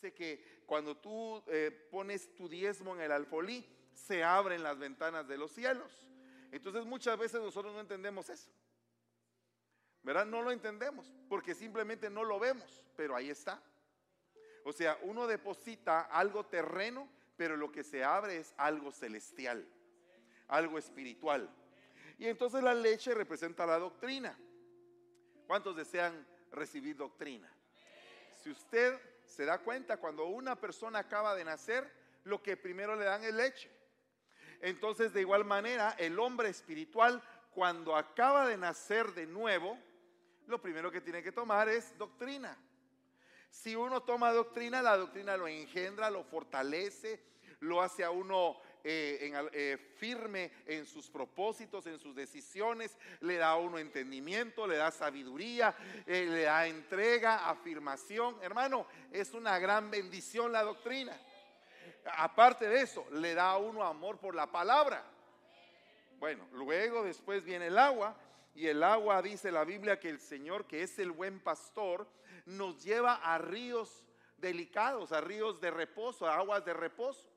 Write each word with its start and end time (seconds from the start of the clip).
Dice 0.00 0.14
que 0.14 0.62
cuando 0.64 0.96
tú 0.96 1.42
eh, 1.48 1.72
pones 1.90 2.32
tu 2.36 2.48
diezmo 2.48 2.94
en 2.94 3.00
el 3.00 3.10
alfolí, 3.10 3.66
se 3.92 4.22
abren 4.22 4.62
las 4.62 4.78
ventanas 4.78 5.26
de 5.26 5.36
los 5.36 5.50
cielos. 5.50 6.06
Entonces 6.52 6.84
muchas 6.84 7.18
veces 7.18 7.40
nosotros 7.40 7.74
no 7.74 7.80
entendemos 7.80 8.28
eso. 8.28 8.48
¿Verdad? 10.04 10.24
No 10.24 10.40
lo 10.40 10.52
entendemos 10.52 11.12
porque 11.28 11.52
simplemente 11.52 12.08
no 12.10 12.22
lo 12.22 12.38
vemos, 12.38 12.86
pero 12.94 13.16
ahí 13.16 13.28
está. 13.28 13.60
O 14.64 14.72
sea, 14.72 14.96
uno 15.02 15.26
deposita 15.26 16.02
algo 16.02 16.46
terreno, 16.46 17.08
pero 17.36 17.56
lo 17.56 17.72
que 17.72 17.82
se 17.82 18.04
abre 18.04 18.36
es 18.36 18.54
algo 18.56 18.92
celestial, 18.92 19.66
algo 20.46 20.78
espiritual. 20.78 21.50
Y 22.18 22.28
entonces 22.28 22.62
la 22.62 22.72
leche 22.72 23.14
representa 23.14 23.66
la 23.66 23.80
doctrina. 23.80 24.38
¿Cuántos 25.48 25.74
desean 25.74 26.24
recibir 26.52 26.96
doctrina? 26.96 27.52
Si 28.36 28.48
usted 28.48 29.17
se 29.28 29.44
da 29.44 29.58
cuenta, 29.58 29.98
cuando 29.98 30.26
una 30.26 30.56
persona 30.56 31.00
acaba 31.00 31.34
de 31.34 31.44
nacer, 31.44 31.88
lo 32.24 32.42
que 32.42 32.56
primero 32.56 32.96
le 32.96 33.04
dan 33.04 33.22
es 33.22 33.32
leche. 33.32 33.70
Entonces, 34.60 35.12
de 35.12 35.20
igual 35.20 35.44
manera, 35.44 35.94
el 35.98 36.18
hombre 36.18 36.48
espiritual, 36.48 37.22
cuando 37.52 37.94
acaba 37.94 38.46
de 38.46 38.56
nacer 38.56 39.12
de 39.14 39.26
nuevo, 39.26 39.78
lo 40.46 40.60
primero 40.60 40.90
que 40.90 41.00
tiene 41.00 41.22
que 41.22 41.30
tomar 41.30 41.68
es 41.68 41.96
doctrina. 41.98 42.56
Si 43.50 43.76
uno 43.76 44.02
toma 44.02 44.32
doctrina, 44.32 44.82
la 44.82 44.96
doctrina 44.96 45.36
lo 45.36 45.46
engendra, 45.46 46.10
lo 46.10 46.24
fortalece, 46.24 47.22
lo 47.60 47.82
hace 47.82 48.04
a 48.04 48.10
uno 48.10 48.60
eh, 48.84 49.32
eh, 49.52 49.76
firme 49.96 50.50
en 50.66 50.86
sus 50.86 51.08
propósitos, 51.08 51.86
en 51.86 51.98
sus 51.98 52.14
decisiones, 52.14 52.96
le 53.20 53.36
da 53.36 53.50
a 53.50 53.56
uno 53.56 53.78
entendimiento, 53.78 54.66
le 54.66 54.76
da 54.76 54.90
sabiduría, 54.90 55.74
eh, 56.06 56.26
le 56.28 56.42
da 56.42 56.66
entrega, 56.66 57.48
afirmación. 57.48 58.36
Hermano, 58.42 58.86
es 59.12 59.34
una 59.34 59.58
gran 59.58 59.90
bendición 59.90 60.52
la 60.52 60.62
doctrina. 60.62 61.16
Aparte 62.16 62.68
de 62.68 62.82
eso, 62.82 63.06
le 63.12 63.34
da 63.34 63.50
a 63.52 63.58
uno 63.58 63.82
amor 63.82 64.18
por 64.18 64.34
la 64.34 64.50
palabra. 64.50 65.04
Bueno, 66.18 66.46
luego 66.52 67.04
después 67.04 67.44
viene 67.44 67.66
el 67.66 67.78
agua 67.78 68.16
y 68.54 68.66
el 68.66 68.82
agua 68.82 69.22
dice 69.22 69.52
la 69.52 69.64
Biblia 69.64 70.00
que 70.00 70.08
el 70.08 70.18
Señor, 70.18 70.66
que 70.66 70.82
es 70.82 70.98
el 70.98 71.12
buen 71.12 71.38
pastor, 71.40 72.08
nos 72.46 72.82
lleva 72.82 73.14
a 73.14 73.38
ríos 73.38 74.04
delicados, 74.38 75.12
a 75.12 75.20
ríos 75.20 75.60
de 75.60 75.70
reposo, 75.70 76.26
a 76.26 76.36
aguas 76.36 76.64
de 76.64 76.72
reposo. 76.72 77.27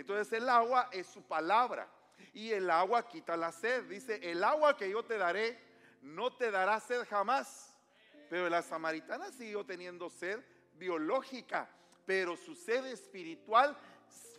Entonces 0.00 0.32
el 0.32 0.48
agua 0.48 0.88
es 0.92 1.06
su 1.08 1.22
palabra 1.22 1.86
y 2.32 2.52
el 2.52 2.70
agua 2.70 3.06
quita 3.06 3.36
la 3.36 3.52
sed. 3.52 3.84
Dice, 3.84 4.18
el 4.22 4.42
agua 4.42 4.74
que 4.74 4.88
yo 4.88 5.04
te 5.04 5.18
daré 5.18 5.60
no 6.00 6.34
te 6.34 6.50
dará 6.50 6.80
sed 6.80 7.06
jamás. 7.06 7.76
Pero 8.30 8.48
la 8.48 8.62
samaritana 8.62 9.30
siguió 9.30 9.62
teniendo 9.66 10.08
sed 10.08 10.40
biológica, 10.72 11.68
pero 12.06 12.34
su 12.34 12.54
sed 12.54 12.86
espiritual 12.86 13.76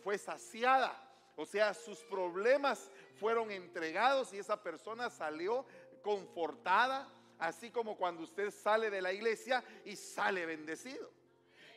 fue 0.02 0.18
saciada. 0.18 0.98
O 1.36 1.46
sea, 1.46 1.74
sus 1.74 2.00
problemas 2.00 2.90
fueron 3.20 3.52
entregados 3.52 4.32
y 4.32 4.38
esa 4.38 4.60
persona 4.60 5.10
salió 5.10 5.64
confortada, 6.02 7.08
así 7.38 7.70
como 7.70 7.96
cuando 7.96 8.24
usted 8.24 8.50
sale 8.50 8.90
de 8.90 9.00
la 9.00 9.12
iglesia 9.12 9.62
y 9.84 9.94
sale 9.94 10.44
bendecido. 10.44 11.21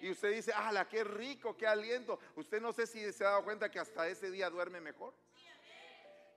Y 0.06 0.12
usted 0.12 0.36
dice, 0.36 0.52
¡ah, 0.54 0.88
qué 0.88 1.04
rico, 1.04 1.58
qué 1.58 1.66
aliento! 1.66 2.20
Usted 2.36 2.62
no 2.62 2.72
sé 2.72 2.86
si 2.86 3.12
se 3.12 3.26
ha 3.26 3.30
dado 3.30 3.44
cuenta 3.44 3.72
que 3.72 3.80
hasta 3.80 4.08
ese 4.08 4.30
día 4.30 4.52
duerme 4.52 4.80
mejor. 4.80 5.16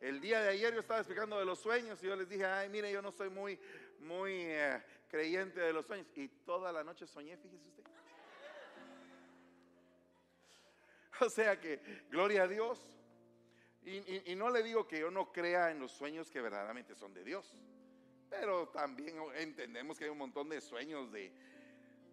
El 0.00 0.22
día 0.22 0.40
de 0.40 0.48
ayer 0.48 0.72
yo 0.72 0.80
estaba 0.80 1.00
explicando 1.00 1.38
de 1.38 1.44
los 1.44 1.58
sueños 1.58 2.02
y 2.02 2.06
yo 2.06 2.16
les 2.16 2.30
dije, 2.30 2.46
ay, 2.46 2.70
mire, 2.70 2.90
yo 2.90 3.02
no 3.02 3.12
soy 3.12 3.28
muy, 3.28 3.60
muy 3.98 4.32
eh, 4.32 4.82
creyente 5.10 5.60
de 5.60 5.74
los 5.74 5.84
sueños. 5.84 6.06
Y 6.14 6.28
toda 6.46 6.72
la 6.72 6.82
noche 6.82 7.06
soñé, 7.06 7.36
fíjese 7.36 7.68
usted. 7.68 7.84
O 11.20 11.28
sea 11.28 11.60
que, 11.60 12.06
gloria 12.08 12.44
a 12.44 12.48
Dios. 12.48 12.80
Y, 13.84 14.34
no 14.34 14.48
le 14.48 14.62
digo 14.62 14.88
que 14.88 15.00
yo 15.00 15.10
no 15.10 15.30
crea 15.30 15.70
en 15.70 15.78
los 15.78 15.92
sueños 15.92 16.30
que 16.30 16.40
verdaderamente 16.40 16.94
son 16.94 17.12
de 17.12 17.22
Dios. 17.22 17.54
Pero 18.30 18.68
también 18.68 19.20
entendemos 19.34 19.98
que 19.98 20.04
hay 20.04 20.10
un 20.10 20.18
montón 20.18 20.48
de 20.48 20.62
sueños 20.62 21.12
de, 21.12 21.34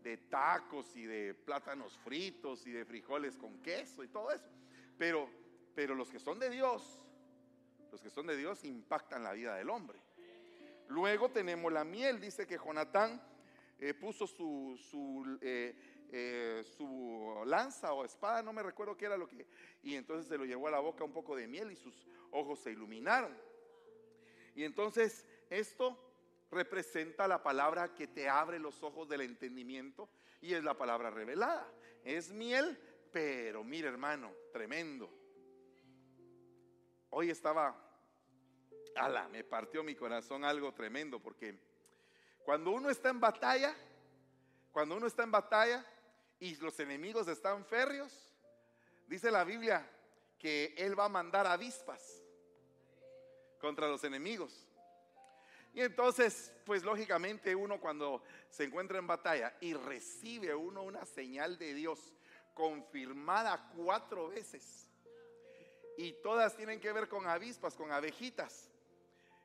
de 0.06 0.18
tacos 0.18 0.96
y 0.96 1.04
de 1.04 1.34
plátanos 1.34 1.98
fritos 1.98 2.68
y 2.68 2.72
de 2.72 2.86
frijoles 2.86 3.36
con 3.36 3.60
queso 3.64 4.04
y 4.04 4.08
todo 4.08 4.32
eso. 4.32 4.48
Pero, 5.00 5.28
pero 5.74 5.96
los 5.96 6.12
que 6.12 6.20
son 6.20 6.38
de 6.38 6.52
Dios, 6.52 7.02
los 7.92 8.04
que 8.04 8.12
son 8.12 8.28
de 8.28 8.38
Dios 8.38 8.64
impactan 8.66 9.24
la 9.24 9.34
vida 9.34 9.56
del 9.56 9.68
hombre. 9.72 10.00
Luego 10.90 11.32
tenemos 11.32 11.74
la 11.74 11.84
miel, 11.84 12.22
dice 12.22 12.46
que 12.46 12.60
Jonatán 12.60 13.20
eh, 13.80 13.96
puso 13.96 14.28
su, 14.28 14.78
su 14.78 15.40
eh, 15.42 15.76
eh, 16.12 16.64
su 16.78 17.42
lanza 17.48 17.92
o 17.92 18.06
espada, 18.06 18.44
no 18.44 18.54
me 18.54 18.62
recuerdo 18.62 18.96
qué 18.96 19.06
era 19.06 19.18
lo 19.18 19.28
que, 19.28 19.48
y 19.82 19.96
entonces 19.96 20.28
se 20.28 20.38
lo 20.38 20.46
llevó 20.46 20.68
a 20.68 20.72
la 20.72 20.80
boca 20.80 21.04
un 21.04 21.12
poco 21.12 21.36
de 21.36 21.48
miel 21.48 21.72
y 21.72 21.76
sus 21.76 22.06
ojos 22.30 22.60
se 22.60 22.72
iluminaron. 22.72 23.36
Y 24.54 24.64
entonces 24.64 25.26
esto 25.50 26.05
representa 26.52 27.28
la 27.28 27.42
palabra 27.42 27.94
que 27.94 28.08
te 28.08 28.30
abre 28.30 28.60
los 28.60 28.82
ojos 28.84 29.08
del 29.10 29.22
entendimiento 29.22 30.10
y 30.42 30.54
es 30.54 30.64
la 30.64 30.78
palabra 30.78 31.10
revelada. 31.10 31.68
Es 32.04 32.32
miel, 32.32 32.78
pero 33.12 33.64
mire 33.64 33.88
hermano, 33.88 34.32
tremendo. 34.54 35.10
Hoy 37.10 37.30
estaba, 37.30 37.76
ala, 38.96 39.28
me 39.30 39.44
partió 39.44 39.84
mi 39.84 39.96
corazón 39.96 40.44
algo 40.44 40.74
tremendo 40.74 41.22
porque 41.22 41.58
cuando 42.44 42.72
uno 42.72 42.90
está 42.90 43.10
en 43.10 43.20
batalla, 43.20 43.76
cuando 44.72 44.96
uno 44.96 45.08
está 45.08 45.24
en 45.24 45.32
batalla, 45.32 45.86
y 46.40 46.56
los 46.58 46.80
enemigos 46.80 47.28
están 47.28 47.66
férreos, 47.66 48.32
dice 49.08 49.32
la 49.32 49.44
Biblia 49.44 49.90
que 50.38 50.76
Él 50.78 51.00
va 51.00 51.06
a 51.06 51.10
mandar 51.10 51.48
avispas 51.48 52.22
contra 53.60 53.88
los 53.88 54.04
enemigos. 54.04 54.68
Y 55.76 55.82
entonces, 55.82 56.52
pues 56.66 56.84
lógicamente 56.84 57.56
uno 57.56 57.80
cuando 57.80 58.24
se 58.50 58.64
encuentra 58.64 58.98
en 58.98 59.06
batalla 59.06 59.56
y 59.60 59.76
recibe 59.76 60.56
uno 60.56 60.82
una 60.82 61.06
señal 61.06 61.60
de 61.60 61.76
Dios 61.76 62.14
confirmada 62.56 63.70
cuatro 63.76 64.30
veces, 64.30 64.90
y 65.98 66.14
todas 66.24 66.56
tienen 66.56 66.80
que 66.80 66.92
ver 66.92 67.08
con 67.08 67.28
avispas, 67.28 67.76
con 67.76 67.92
abejitas. 67.92 68.70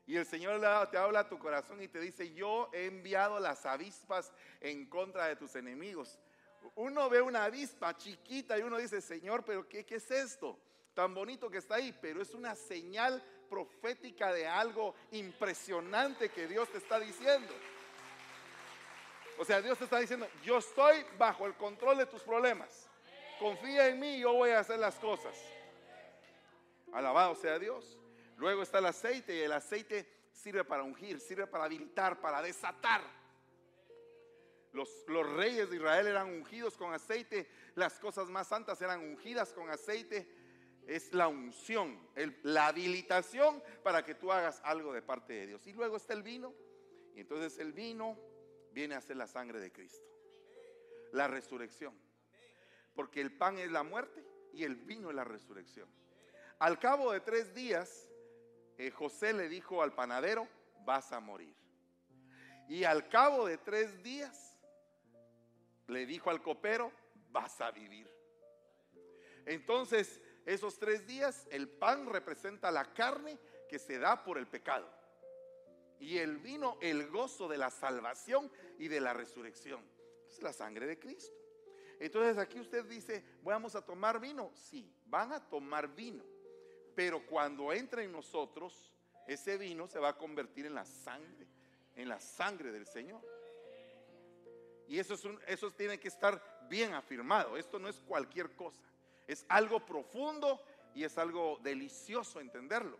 Y 0.06 0.16
el 0.16 0.26
Señor 0.26 0.60
te 0.90 0.96
habla 0.96 1.20
a 1.20 1.28
tu 1.28 1.38
corazón 1.38 1.82
y 1.82 1.88
te 1.88 2.00
dice, 2.00 2.32
yo 2.32 2.70
he 2.72 2.86
enviado 2.86 3.38
las 3.38 3.66
avispas 3.66 4.32
en 4.60 4.86
contra 4.86 5.26
de 5.26 5.36
tus 5.36 5.54
enemigos 5.54 6.18
uno 6.76 7.08
ve 7.08 7.20
una 7.20 7.44
avispa 7.44 7.96
chiquita 7.96 8.58
y 8.58 8.62
uno 8.62 8.78
dice, 8.78 9.00
Señor, 9.00 9.44
pero 9.44 9.68
¿qué, 9.68 9.84
¿qué, 9.84 9.96
es 9.96 10.10
esto? 10.10 10.58
Tan 11.00 11.14
bonito 11.14 11.48
que 11.50 11.56
está 11.56 11.76
ahí, 11.76 11.96
pero 11.98 12.20
es 12.20 12.34
una 12.34 12.54
señal 12.54 13.24
profética 13.48 14.34
de 14.34 14.46
algo 14.46 14.94
impresionante 15.12 16.28
que 16.28 16.46
Dios 16.46 16.68
te 16.68 16.76
está 16.76 17.00
diciendo. 17.00 17.54
O 19.38 19.44
sea, 19.46 19.62
Dios 19.62 19.78
te 19.78 19.84
está 19.84 19.98
diciendo, 19.98 20.28
yo 20.44 20.58
estoy 20.58 21.02
bajo 21.16 21.46
el 21.46 21.54
control 21.54 21.96
de 21.96 22.04
tus 22.04 22.20
problemas. 22.20 22.86
Confía 23.38 23.88
en 23.88 23.98
mí, 23.98 24.20
yo 24.20 24.34
voy 24.34 24.50
a 24.50 24.58
hacer 24.58 24.78
las 24.78 24.96
cosas. 24.96 25.34
Alabado 26.92 27.34
sea 27.34 27.58
Dios. 27.58 27.96
Luego 28.36 28.62
está 28.62 28.76
el 28.80 28.84
aceite 28.84 29.34
y 29.34 29.40
el 29.40 29.52
aceite 29.52 30.06
sirve 30.30 30.64
para 30.64 30.82
ungir, 30.82 31.18
sirve 31.18 31.46
para 31.46 31.64
habilitar, 31.64 32.20
para 32.20 32.42
desatar. 32.42 33.00
Los, 34.72 34.90
reyes 35.08 35.70
de 35.70 35.76
Israel 35.76 36.06
eran 36.06 36.28
ungidos 36.28 36.76
con 36.76 36.92
aceite, 36.92 37.48
las 37.74 37.98
cosas 37.98 38.28
más 38.28 38.46
santas 38.46 38.80
eran 38.82 39.00
ungidas 39.00 39.52
con 39.54 39.70
aceite. 39.70 40.39
Es 40.86 41.12
la 41.12 41.28
unción, 41.28 41.98
la 42.42 42.66
habilitación 42.66 43.62
para 43.82 44.04
que 44.04 44.14
tú 44.14 44.32
hagas 44.32 44.60
algo 44.64 44.92
de 44.92 45.02
parte 45.02 45.32
de 45.34 45.46
Dios. 45.46 45.66
Y 45.66 45.72
luego 45.72 45.96
está 45.96 46.14
el 46.14 46.22
vino, 46.22 46.52
y 47.14 47.20
entonces 47.20 47.58
el 47.58 47.72
vino 47.72 48.18
viene 48.72 48.94
a 48.94 49.00
ser 49.00 49.16
la 49.16 49.26
sangre 49.26 49.60
de 49.60 49.72
Cristo, 49.72 50.06
la 51.12 51.28
resurrección. 51.28 51.94
Porque 52.94 53.20
el 53.20 53.36
pan 53.36 53.58
es 53.58 53.70
la 53.70 53.82
muerte 53.82 54.24
y 54.52 54.64
el 54.64 54.76
vino 54.76 55.10
es 55.10 55.14
la 55.14 55.24
resurrección. 55.24 55.88
Al 56.58 56.78
cabo 56.78 57.12
de 57.12 57.20
tres 57.20 57.54
días, 57.54 58.08
eh, 58.78 58.90
José 58.90 59.32
le 59.32 59.48
dijo 59.48 59.82
al 59.82 59.94
panadero, 59.94 60.48
vas 60.84 61.12
a 61.12 61.20
morir. 61.20 61.54
Y 62.68 62.84
al 62.84 63.08
cabo 63.08 63.46
de 63.46 63.58
tres 63.58 64.02
días, 64.02 64.58
le 65.88 66.06
dijo 66.06 66.30
al 66.30 66.42
copero, 66.42 66.92
vas 67.30 67.60
a 67.60 67.70
vivir. 67.70 68.08
Entonces, 69.46 70.20
esos 70.46 70.78
tres 70.78 71.06
días, 71.06 71.46
el 71.50 71.68
pan 71.68 72.06
representa 72.06 72.70
la 72.70 72.92
carne 72.92 73.38
que 73.68 73.78
se 73.78 73.98
da 73.98 74.24
por 74.24 74.38
el 74.38 74.46
pecado. 74.46 74.88
Y 75.98 76.18
el 76.18 76.38
vino, 76.38 76.78
el 76.80 77.08
gozo 77.08 77.46
de 77.46 77.58
la 77.58 77.70
salvación 77.70 78.50
y 78.78 78.88
de 78.88 79.00
la 79.00 79.12
resurrección. 79.12 79.82
Es 80.28 80.42
la 80.42 80.52
sangre 80.52 80.86
de 80.86 80.98
Cristo. 80.98 81.36
Entonces 81.98 82.38
aquí 82.38 82.58
usted 82.58 82.84
dice, 82.86 83.22
vamos 83.42 83.74
a 83.74 83.84
tomar 83.84 84.18
vino. 84.18 84.50
Sí, 84.54 84.90
van 85.06 85.32
a 85.32 85.48
tomar 85.48 85.94
vino. 85.94 86.24
Pero 86.94 87.24
cuando 87.26 87.72
entre 87.72 88.04
en 88.04 88.12
nosotros, 88.12 88.92
ese 89.26 89.58
vino 89.58 89.86
se 89.86 89.98
va 89.98 90.08
a 90.08 90.18
convertir 90.18 90.66
en 90.66 90.74
la 90.74 90.86
sangre, 90.86 91.46
en 91.94 92.08
la 92.08 92.18
sangre 92.18 92.72
del 92.72 92.86
Señor. 92.86 93.20
Y 94.88 94.98
eso, 94.98 95.14
es 95.14 95.24
eso 95.46 95.70
tiene 95.70 96.00
que 96.00 96.08
estar 96.08 96.42
bien 96.68 96.94
afirmado. 96.94 97.56
Esto 97.56 97.78
no 97.78 97.88
es 97.88 98.00
cualquier 98.00 98.50
cosa. 98.56 98.82
Es 99.30 99.46
algo 99.48 99.86
profundo 99.86 100.60
y 100.92 101.04
es 101.04 101.16
algo 101.16 101.60
delicioso 101.62 102.40
entenderlo. 102.40 102.98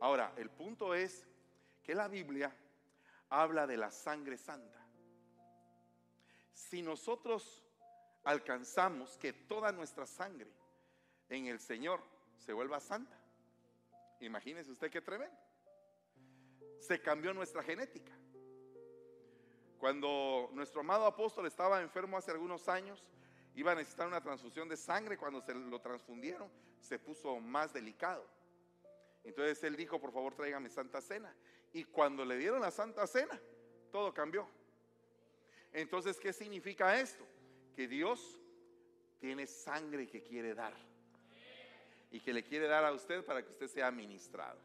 Ahora, 0.00 0.32
el 0.38 0.48
punto 0.48 0.94
es 0.94 1.26
que 1.82 1.94
la 1.94 2.08
Biblia 2.08 2.56
habla 3.28 3.66
de 3.66 3.76
la 3.76 3.90
sangre 3.90 4.38
santa. 4.38 4.82
Si 6.54 6.80
nosotros 6.80 7.62
alcanzamos 8.24 9.18
que 9.18 9.34
toda 9.34 9.72
nuestra 9.72 10.06
sangre 10.06 10.50
en 11.28 11.48
el 11.48 11.60
Señor 11.60 12.02
se 12.38 12.54
vuelva 12.54 12.80
santa, 12.80 13.20
imagínese 14.20 14.70
usted 14.72 14.90
qué 14.90 15.02
tremendo. 15.02 15.36
Se 16.80 16.98
cambió 17.02 17.34
nuestra 17.34 17.62
genética. 17.62 18.16
Cuando 19.76 20.48
nuestro 20.54 20.80
amado 20.80 21.04
apóstol 21.04 21.46
estaba 21.46 21.82
enfermo 21.82 22.16
hace 22.16 22.30
algunos 22.30 22.70
años, 22.70 23.04
iba 23.54 23.72
a 23.72 23.74
necesitar 23.74 24.06
una 24.06 24.20
transfusión 24.20 24.68
de 24.68 24.76
sangre. 24.76 25.16
Cuando 25.16 25.40
se 25.40 25.54
lo 25.54 25.80
transfundieron, 25.80 26.50
se 26.80 26.98
puso 26.98 27.38
más 27.40 27.72
delicado. 27.72 28.24
Entonces 29.24 29.62
él 29.64 29.76
dijo, 29.76 30.00
por 30.00 30.12
favor, 30.12 30.34
tráigame 30.34 30.70
Santa 30.70 31.00
Cena. 31.00 31.34
Y 31.72 31.84
cuando 31.84 32.24
le 32.24 32.36
dieron 32.36 32.60
la 32.60 32.70
Santa 32.70 33.06
Cena, 33.06 33.38
todo 33.90 34.14
cambió. 34.14 34.48
Entonces, 35.72 36.18
¿qué 36.18 36.32
significa 36.32 36.98
esto? 36.98 37.24
Que 37.74 37.86
Dios 37.86 38.40
tiene 39.18 39.46
sangre 39.46 40.06
que 40.06 40.22
quiere 40.22 40.54
dar. 40.54 40.74
Y 42.10 42.20
que 42.20 42.32
le 42.32 42.42
quiere 42.42 42.66
dar 42.66 42.84
a 42.84 42.92
usted 42.92 43.24
para 43.24 43.42
que 43.42 43.50
usted 43.50 43.68
sea 43.68 43.90
ministrado. 43.90 44.58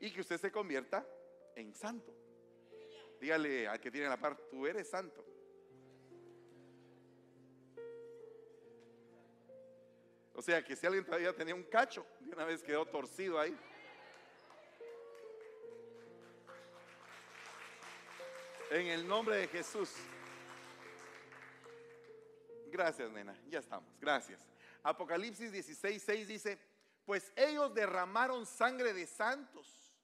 Y 0.00 0.10
que 0.10 0.20
usted 0.20 0.38
se 0.38 0.50
convierta 0.50 1.06
en 1.54 1.74
santo. 1.74 2.14
Dígale 3.20 3.68
al 3.68 3.80
que 3.80 3.90
tiene 3.90 4.08
la 4.08 4.16
par, 4.16 4.36
tú 4.50 4.66
eres 4.66 4.88
santo. 4.88 5.24
O 10.36 10.42
sea 10.42 10.62
que 10.62 10.76
si 10.76 10.86
alguien 10.86 11.02
todavía 11.02 11.34
tenía 11.34 11.54
un 11.54 11.62
cacho, 11.62 12.06
de 12.20 12.30
una 12.30 12.44
vez 12.44 12.62
quedó 12.62 12.84
torcido 12.84 13.40
ahí. 13.40 13.58
En 18.70 18.86
el 18.88 19.08
nombre 19.08 19.36
de 19.36 19.48
Jesús. 19.48 19.94
Gracias, 22.66 23.10
nena. 23.10 23.34
Ya 23.48 23.60
estamos. 23.60 23.90
Gracias. 23.98 24.38
Apocalipsis 24.82 25.50
16, 25.50 26.02
6 26.02 26.28
dice, 26.28 26.58
pues 27.06 27.32
ellos 27.34 27.72
derramaron 27.72 28.44
sangre 28.44 28.92
de 28.92 29.06
santos 29.06 29.96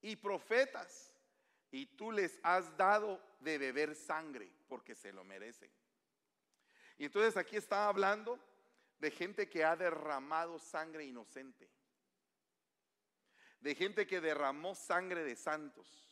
y 0.00 0.16
profetas 0.16 1.12
y 1.70 1.84
tú 1.84 2.12
les 2.12 2.40
has 2.42 2.74
dado 2.78 3.20
de 3.40 3.58
beber 3.58 3.94
sangre 3.94 4.50
porque 4.68 4.94
se 4.94 5.12
lo 5.12 5.22
merecen. 5.22 5.70
Y 6.96 7.04
entonces 7.04 7.36
aquí 7.36 7.56
está 7.56 7.88
hablando 7.88 8.38
de 9.00 9.10
gente 9.10 9.48
que 9.48 9.64
ha 9.64 9.76
derramado 9.76 10.58
sangre 10.58 11.04
inocente, 11.04 11.68
de 13.60 13.74
gente 13.74 14.06
que 14.06 14.20
derramó 14.20 14.74
sangre 14.74 15.24
de 15.24 15.36
santos. 15.36 16.06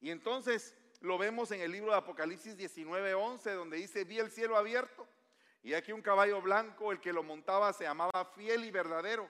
Y 0.00 0.10
entonces 0.10 0.76
lo 1.00 1.18
vemos 1.18 1.50
en 1.50 1.60
el 1.60 1.72
libro 1.72 1.90
de 1.90 1.98
Apocalipsis 1.98 2.56
19:11, 2.56 3.54
donde 3.54 3.76
dice: 3.76 4.04
Vi 4.04 4.18
el 4.18 4.30
cielo 4.30 4.56
abierto 4.56 5.06
y 5.62 5.74
aquí 5.74 5.92
un 5.92 6.02
caballo 6.02 6.40
blanco, 6.40 6.92
el 6.92 7.00
que 7.00 7.12
lo 7.12 7.24
montaba 7.24 7.72
se 7.72 7.84
llamaba 7.84 8.24
fiel 8.36 8.64
y 8.64 8.70
verdadero, 8.70 9.28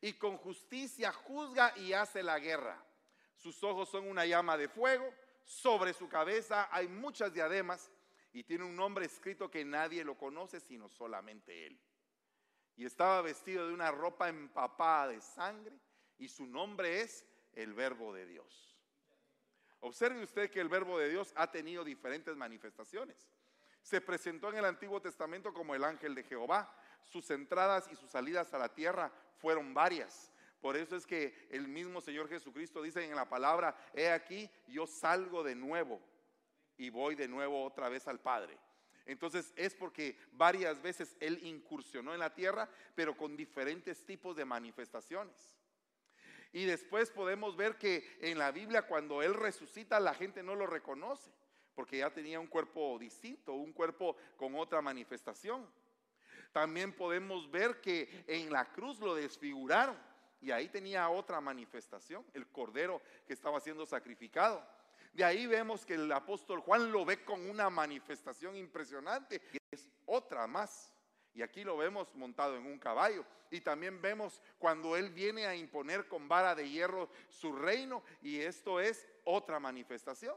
y 0.00 0.14
con 0.14 0.36
justicia 0.36 1.12
juzga 1.12 1.76
y 1.78 1.92
hace 1.92 2.24
la 2.24 2.40
guerra. 2.40 2.84
Sus 3.36 3.62
ojos 3.62 3.88
son 3.88 4.08
una 4.08 4.26
llama 4.26 4.56
de 4.56 4.68
fuego, 4.68 5.08
sobre 5.44 5.92
su 5.92 6.08
cabeza 6.08 6.68
hay 6.72 6.88
muchas 6.88 7.32
diademas 7.32 7.90
y 8.32 8.44
tiene 8.44 8.64
un 8.64 8.74
nombre 8.74 9.04
escrito 9.04 9.50
que 9.50 9.64
nadie 9.64 10.04
lo 10.04 10.16
conoce 10.16 10.60
sino 10.60 10.88
solamente 10.88 11.66
él. 11.66 11.78
Y 12.76 12.86
estaba 12.86 13.20
vestido 13.20 13.66
de 13.68 13.74
una 13.74 13.90
ropa 13.90 14.28
empapada 14.28 15.08
de 15.08 15.20
sangre 15.20 15.78
y 16.18 16.28
su 16.28 16.46
nombre 16.46 17.02
es 17.02 17.26
el 17.52 17.74
verbo 17.74 18.14
de 18.14 18.26
Dios. 18.26 18.76
Observe 19.80 20.22
usted 20.22 20.50
que 20.50 20.60
el 20.60 20.68
verbo 20.68 20.98
de 20.98 21.10
Dios 21.10 21.32
ha 21.36 21.50
tenido 21.50 21.84
diferentes 21.84 22.36
manifestaciones. 22.36 23.28
Se 23.82 24.00
presentó 24.00 24.48
en 24.50 24.58
el 24.58 24.64
Antiguo 24.64 25.02
Testamento 25.02 25.52
como 25.52 25.74
el 25.74 25.84
ángel 25.84 26.14
de 26.14 26.22
Jehová. 26.22 26.72
Sus 27.02 27.28
entradas 27.30 27.88
y 27.90 27.96
sus 27.96 28.08
salidas 28.08 28.54
a 28.54 28.58
la 28.58 28.72
tierra 28.72 29.12
fueron 29.38 29.74
varias. 29.74 30.32
Por 30.60 30.76
eso 30.76 30.96
es 30.96 31.04
que 31.04 31.48
el 31.50 31.66
mismo 31.66 32.00
Señor 32.00 32.28
Jesucristo 32.28 32.80
dice 32.80 33.04
en 33.04 33.16
la 33.16 33.28
palabra, 33.28 33.76
he 33.92 34.08
aquí, 34.08 34.48
yo 34.68 34.86
salgo 34.86 35.42
de 35.42 35.56
nuevo 35.56 36.00
y 36.78 36.90
voy 36.90 37.14
de 37.14 37.28
nuevo 37.28 37.64
otra 37.64 37.88
vez 37.88 38.08
al 38.08 38.20
Padre. 38.20 38.58
Entonces 39.06 39.52
es 39.56 39.74
porque 39.74 40.16
varias 40.32 40.80
veces 40.80 41.16
Él 41.20 41.38
incursionó 41.42 42.14
en 42.14 42.20
la 42.20 42.34
tierra, 42.34 42.68
pero 42.94 43.16
con 43.16 43.36
diferentes 43.36 44.04
tipos 44.04 44.36
de 44.36 44.44
manifestaciones. 44.44 45.56
Y 46.52 46.64
después 46.64 47.10
podemos 47.10 47.56
ver 47.56 47.78
que 47.78 48.18
en 48.20 48.38
la 48.38 48.52
Biblia 48.52 48.82
cuando 48.82 49.22
Él 49.22 49.34
resucita 49.34 49.98
la 49.98 50.14
gente 50.14 50.42
no 50.42 50.54
lo 50.54 50.66
reconoce, 50.66 51.30
porque 51.74 51.98
ya 51.98 52.10
tenía 52.10 52.38
un 52.38 52.46
cuerpo 52.46 52.98
distinto, 52.98 53.54
un 53.54 53.72
cuerpo 53.72 54.16
con 54.36 54.54
otra 54.54 54.82
manifestación. 54.82 55.66
También 56.52 56.92
podemos 56.92 57.50
ver 57.50 57.80
que 57.80 58.24
en 58.26 58.52
la 58.52 58.70
cruz 58.70 59.00
lo 59.00 59.14
desfiguraron 59.14 59.96
y 60.42 60.50
ahí 60.50 60.68
tenía 60.68 61.08
otra 61.08 61.40
manifestación, 61.40 62.24
el 62.34 62.46
cordero 62.48 63.00
que 63.26 63.32
estaba 63.32 63.58
siendo 63.60 63.86
sacrificado. 63.86 64.62
De 65.12 65.24
ahí 65.24 65.46
vemos 65.46 65.84
que 65.84 65.94
el 65.94 66.10
apóstol 66.10 66.60
Juan 66.60 66.90
lo 66.90 67.04
ve 67.04 67.24
con 67.24 67.48
una 67.48 67.68
manifestación 67.68 68.56
impresionante, 68.56 69.42
y 69.52 69.58
es 69.70 69.88
otra 70.06 70.46
más. 70.46 70.92
Y 71.34 71.42
aquí 71.42 71.64
lo 71.64 71.76
vemos 71.76 72.14
montado 72.14 72.56
en 72.56 72.66
un 72.66 72.78
caballo. 72.78 73.24
Y 73.50 73.60
también 73.60 74.00
vemos 74.00 74.40
cuando 74.58 74.96
él 74.96 75.10
viene 75.10 75.46
a 75.46 75.54
imponer 75.54 76.08
con 76.08 76.28
vara 76.28 76.54
de 76.54 76.68
hierro 76.68 77.10
su 77.28 77.52
reino, 77.52 78.02
y 78.22 78.40
esto 78.40 78.80
es 78.80 79.06
otra 79.24 79.60
manifestación. 79.60 80.36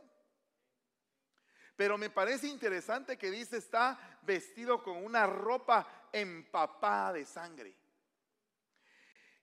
Pero 1.77 1.97
me 1.97 2.09
parece 2.09 2.47
interesante 2.47 3.17
que 3.17 3.31
dice 3.31 3.57
está 3.57 4.19
vestido 4.23 4.81
con 4.83 5.03
una 5.03 5.25
ropa 5.27 6.07
empapada 6.11 7.13
de 7.13 7.25
sangre. 7.25 7.75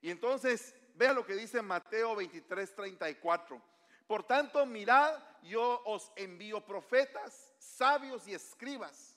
Y 0.01 0.11
entonces, 0.11 0.75
vea 0.95 1.13
lo 1.13 1.25
que 1.25 1.35
dice 1.35 1.63
Mateo 1.63 2.17
23, 2.17 2.75
34. 2.75 3.72
Por 4.13 4.25
tanto, 4.25 4.67
mirad, 4.67 5.19
yo 5.41 5.81
os 5.87 6.13
envío 6.17 6.63
profetas, 6.63 7.51
sabios 7.59 8.29
y 8.29 8.35
escribas. 8.35 9.17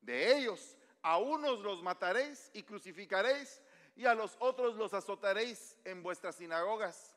De 0.00 0.34
ellos, 0.34 0.78
a 1.02 1.18
unos 1.18 1.58
los 1.58 1.82
mataréis 1.82 2.50
y 2.54 2.62
crucificaréis, 2.62 3.60
y 3.94 4.06
a 4.06 4.14
los 4.14 4.34
otros 4.38 4.76
los 4.76 4.94
azotaréis 4.94 5.76
en 5.84 6.02
vuestras 6.02 6.36
sinagogas, 6.36 7.14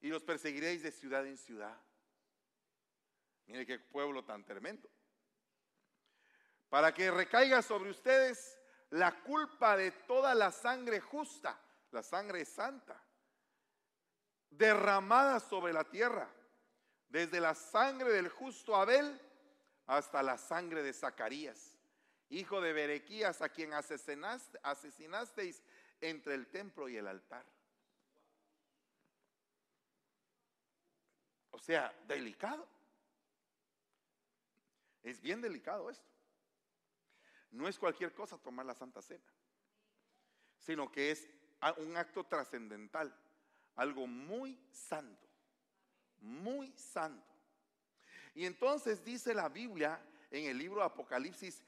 y 0.00 0.08
los 0.08 0.22
perseguiréis 0.22 0.82
de 0.82 0.92
ciudad 0.92 1.26
en 1.26 1.36
ciudad. 1.36 1.78
Mire 3.48 3.66
qué 3.66 3.78
pueblo 3.78 4.24
tan 4.24 4.42
tremendo. 4.42 4.88
Para 6.70 6.94
que 6.94 7.10
recaiga 7.10 7.60
sobre 7.60 7.90
ustedes 7.90 8.58
la 8.88 9.22
culpa 9.24 9.76
de 9.76 9.90
toda 9.90 10.34
la 10.34 10.50
sangre 10.50 11.00
justa 11.00 11.60
la 11.90 12.02
sangre 12.02 12.46
santa, 12.46 12.98
derramada 14.48 15.38
sobre 15.38 15.74
la 15.74 15.84
tierra, 15.84 16.30
desde 17.16 17.40
la 17.40 17.54
sangre 17.54 18.10
del 18.10 18.28
justo 18.28 18.76
Abel 18.76 19.18
hasta 19.86 20.22
la 20.22 20.36
sangre 20.36 20.82
de 20.82 20.92
Zacarías, 20.92 21.74
hijo 22.28 22.60
de 22.60 22.74
Berequías, 22.74 23.40
a 23.40 23.48
quien 23.48 23.72
asesinaste, 23.72 24.58
asesinasteis 24.62 25.62
entre 26.02 26.34
el 26.34 26.46
templo 26.48 26.90
y 26.90 26.98
el 26.98 27.06
altar. 27.06 27.46
O 31.52 31.58
sea, 31.58 31.90
delicado. 32.06 32.68
Es 35.02 35.18
bien 35.18 35.40
delicado 35.40 35.88
esto. 35.88 36.10
No 37.52 37.66
es 37.66 37.78
cualquier 37.78 38.12
cosa 38.12 38.36
tomar 38.36 38.66
la 38.66 38.74
Santa 38.74 39.00
Cena, 39.00 39.32
sino 40.58 40.92
que 40.92 41.12
es 41.12 41.26
un 41.78 41.96
acto 41.96 42.24
trascendental, 42.24 43.18
algo 43.76 44.06
muy 44.06 44.60
santo, 44.70 45.25
muy 46.20 46.72
santo. 46.72 47.34
Y 48.34 48.44
entonces 48.44 49.04
dice 49.04 49.34
la 49.34 49.48
Biblia 49.48 50.00
en 50.30 50.46
el 50.46 50.58
libro 50.58 50.80
de 50.80 50.86
Apocalipsis, 50.86 51.62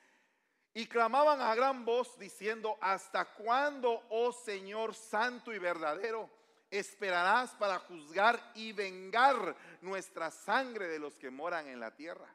y 0.75 0.87
clamaban 0.87 1.40
a 1.40 1.55
gran 1.55 1.85
voz 1.85 2.19
diciendo, 2.19 2.76
¿hasta 2.81 3.25
cuándo, 3.35 4.05
oh 4.11 4.33
Señor 4.33 4.95
santo 4.95 5.52
y 5.52 5.59
verdadero, 5.59 6.31
esperarás 6.71 7.50
para 7.57 7.78
juzgar 7.81 8.52
y 8.55 8.73
vengar 8.73 9.57
nuestra 9.81 10.31
sangre 10.31 10.88
de 10.88 10.99
los 10.99 11.19
que 11.19 11.31
moran 11.31 11.67
en 11.69 11.81
la 11.81 11.95
tierra? 11.97 12.33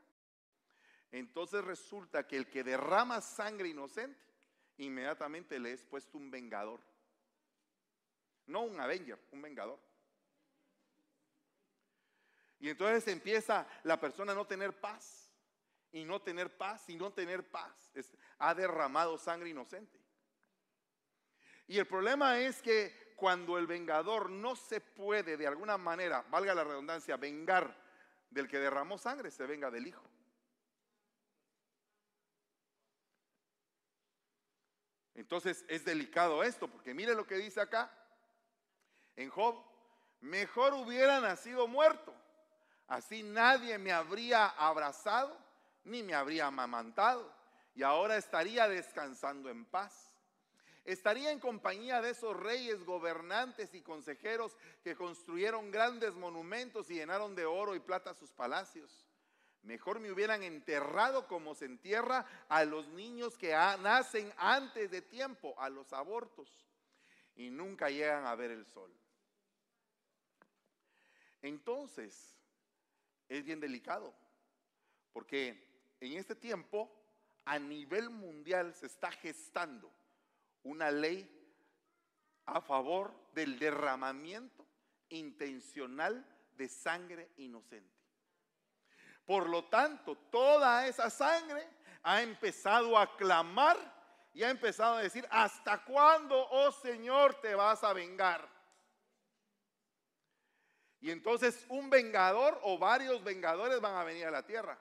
Entonces 1.12 1.64
resulta 1.64 2.28
que 2.28 2.36
el 2.36 2.50
que 2.50 2.64
derrama 2.64 3.22
sangre 3.22 3.70
inocente, 3.70 4.20
inmediatamente 4.78 5.60
le 5.60 5.72
es 5.72 5.86
puesto 5.86 6.18
un 6.18 6.32
vengador. 6.32 6.82
No 8.48 8.64
un 8.64 8.80
Avenger, 8.80 9.20
un 9.32 9.42
vengador. 9.42 9.80
Y 12.64 12.70
entonces 12.70 13.06
empieza 13.10 13.68
la 13.84 14.00
persona 14.00 14.32
a 14.32 14.36
no 14.36 14.48
tener 14.48 14.80
paz. 14.80 15.20
y 15.92 16.06
no 16.06 16.22
tener 16.22 16.58
paz 16.58 16.90
y 16.90 16.96
no 16.96 17.12
tener 17.12 17.46
paz. 17.52 17.92
ha 18.40 18.56
derramado 18.56 19.18
sangre 19.18 19.50
inocente. 19.50 20.00
Y 21.68 21.78
el 21.78 21.86
problema 21.86 22.40
es 22.40 22.62
que 22.62 23.14
cuando 23.18 23.58
el 23.58 23.68
vengador 23.68 24.30
no 24.30 24.56
se 24.56 24.80
puede 24.80 25.36
de 25.36 25.46
alguna 25.46 25.78
manera, 25.78 26.22
valga 26.30 26.56
la 26.56 26.64
redundancia, 26.64 27.18
vengar 27.18 27.78
del 28.30 28.48
que 28.48 28.60
derramó 28.60 28.98
sangre, 28.98 29.30
se 29.30 29.46
venga 29.46 29.70
del 29.70 29.88
hijo. 29.88 30.10
Entonces 35.16 35.66
es 35.68 35.84
delicado 35.84 36.44
esto, 36.44 36.70
porque 36.70 36.94
mire 36.94 37.14
lo 37.14 37.28
que 37.28 37.36
dice 37.36 37.60
acá 37.60 37.92
en 39.18 39.30
Job, 39.30 39.62
mejor 40.22 40.74
hubiera 40.74 41.20
nacido 41.20 41.68
muerto, 41.68 42.16
así 42.88 43.24
nadie 43.24 43.78
me 43.78 43.92
habría 43.92 44.48
abrazado 44.48 45.38
ni 45.86 46.04
me 46.04 46.14
habría 46.14 46.48
amamantado, 46.48 47.30
y 47.76 47.84
ahora 47.84 48.18
estaría 48.18 48.68
descansando 48.68 49.50
en 49.50 49.66
paz. 49.66 50.12
Estaría 50.86 51.32
en 51.32 51.40
compañía 51.40 52.02
de 52.02 52.12
esos 52.12 52.38
reyes, 52.38 52.84
gobernantes 52.84 53.74
y 53.74 53.82
consejeros 53.82 54.56
que 54.84 54.96
construyeron 54.96 55.72
grandes 55.72 56.14
monumentos 56.14 56.90
y 56.90 56.96
llenaron 56.96 57.36
de 57.36 57.46
oro 57.46 57.74
y 57.76 57.80
plata 57.80 58.14
sus 58.14 58.32
palacios. 58.32 59.06
Mejor 59.64 60.02
me 60.02 60.12
hubieran 60.12 60.44
enterrado 60.44 61.26
como 61.26 61.56
se 61.56 61.66
entierra 61.66 62.26
a 62.50 62.66
los 62.66 62.90
niños 62.90 63.38
que 63.38 63.54
nacen 63.54 64.32
antes 64.38 64.92
de 64.92 65.02
tiempo, 65.02 65.56
a 65.58 65.70
los 65.70 65.94
abortos, 65.94 66.50
y 67.36 67.50
nunca 67.50 67.90
llegan 67.90 68.26
a 68.26 68.36
ver 68.36 68.52
el 68.52 68.66
sol. 68.66 68.94
Entonces, 71.42 72.38
es 73.30 73.44
bien 73.44 73.60
delicado, 73.60 74.14
porque 75.12 75.96
en 76.00 76.18
este 76.18 76.36
tiempo, 76.36 76.92
a 77.46 77.60
nivel 77.60 78.10
mundial, 78.10 78.74
se 78.74 78.88
está 78.88 79.12
gestando 79.12 79.92
una 80.64 80.92
ley 80.92 81.30
a 82.46 82.62
favor 82.62 83.14
del 83.34 83.58
derramamiento 83.58 84.66
intencional 85.10 86.26
de 86.56 86.68
sangre 86.68 87.32
inocente. 87.38 87.94
Por 89.26 89.50
lo 89.50 89.66
tanto, 89.66 90.18
toda 90.30 90.88
esa 90.88 91.10
sangre 91.10 91.66
ha 92.04 92.22
empezado 92.22 92.98
a 92.98 93.16
clamar 93.16 93.78
y 94.34 94.44
ha 94.44 94.50
empezado 94.50 94.96
a 94.96 95.04
decir, 95.04 95.26
¿hasta 95.30 95.84
cuándo, 95.86 96.36
oh 96.50 96.72
Señor, 96.72 97.36
te 97.36 97.56
vas 97.56 97.84
a 97.84 97.94
vengar? 97.94 98.48
Y 101.04 101.12
entonces 101.12 101.66
un 101.68 101.90
vengador 101.90 102.58
o 102.64 102.78
varios 102.78 103.22
vengadores 103.26 103.82
van 103.82 103.98
a 103.98 104.06
venir 104.06 104.26
a 104.26 104.32
la 104.32 104.46
tierra. 104.46 104.80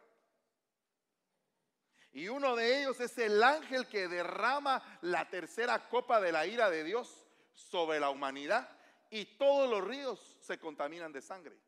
Y 2.12 2.28
uno 2.28 2.54
de 2.54 2.78
ellos 2.78 3.00
es 3.00 3.18
el 3.18 3.42
ángel 3.42 3.88
que 3.88 4.06
derrama 4.06 5.00
la 5.00 5.28
tercera 5.28 5.88
copa 5.88 6.20
de 6.20 6.30
la 6.30 6.46
ira 6.46 6.70
de 6.70 6.84
Dios 6.84 7.26
sobre 7.54 7.98
la 7.98 8.08
humanidad. 8.10 8.70
Y 9.10 9.36
todos 9.36 9.68
los 9.68 9.82
ríos 9.82 10.38
se 10.40 10.60
contaminan 10.60 11.12
de 11.12 11.22
sangre. 11.22 11.58